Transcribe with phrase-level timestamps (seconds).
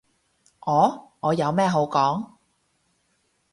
[0.65, 1.11] 我？
[1.19, 2.31] 我有咩好講？